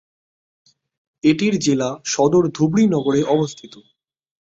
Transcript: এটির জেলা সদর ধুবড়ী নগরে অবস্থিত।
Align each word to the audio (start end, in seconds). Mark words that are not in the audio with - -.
এটির 1.23 1.55
জেলা 1.59 1.89
সদর 2.05 2.43
ধুবড়ী 2.55 2.83
নগরে 2.87 3.21
অবস্থিত। 3.35 3.73